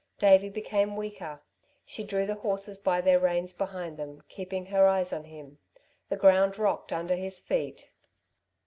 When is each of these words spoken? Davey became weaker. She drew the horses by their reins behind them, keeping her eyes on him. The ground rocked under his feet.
Davey 0.17 0.49
became 0.49 0.95
weaker. 0.95 1.41
She 1.85 2.03
drew 2.03 2.25
the 2.25 2.33
horses 2.33 2.79
by 2.79 3.01
their 3.01 3.19
reins 3.19 3.53
behind 3.53 3.97
them, 3.97 4.23
keeping 4.29 4.65
her 4.65 4.87
eyes 4.87 5.13
on 5.13 5.25
him. 5.25 5.59
The 6.09 6.17
ground 6.17 6.57
rocked 6.57 6.91
under 6.91 7.13
his 7.13 7.37
feet. 7.37 7.87